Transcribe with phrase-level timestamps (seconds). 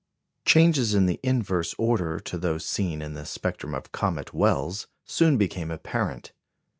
[0.45, 5.37] Changes in the inverse order to those seen in the spectrum of comet Wells soon
[5.37, 6.31] became apparent.